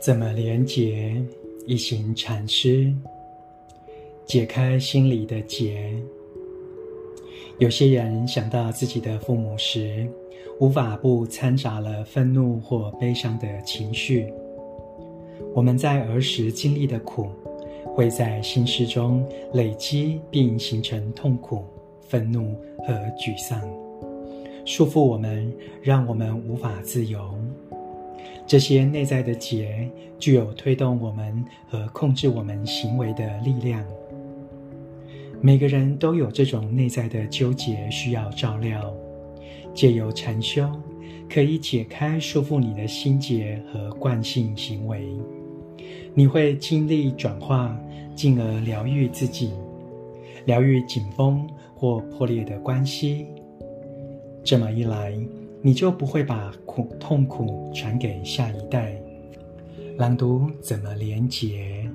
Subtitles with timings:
[0.00, 1.12] 怎么连结？
[1.66, 2.90] 一行禅师
[4.24, 5.92] 解开心里的结。
[7.58, 10.08] 有些人想到自己的父母时，
[10.60, 14.32] 无法不掺杂了愤怒或悲伤的情绪。
[15.52, 17.26] 我们在儿时经历的苦，
[17.84, 21.64] 会在心事中累积，并形成痛苦、
[22.00, 22.54] 愤怒
[22.86, 23.60] 和沮丧，
[24.64, 27.34] 束缚我们，让我们无法自由。
[28.46, 33.84] 这些内在的结具有推动我们和控制我们行为的力量。
[35.40, 38.94] 每个人都有这种内在的纠结，需要照料。
[39.72, 40.68] 借由禅修，
[41.30, 45.06] 可以解开束缚你的心结和惯性行为。
[46.14, 47.78] 你会经历转化，
[48.16, 49.52] 进而疗愈自己，
[50.46, 53.26] 疗愈紧绷或破裂的关系。
[54.42, 55.14] 这么一来，
[55.60, 59.00] 你就不会把苦痛苦传给下一代。
[59.96, 61.90] 朗读怎么连结？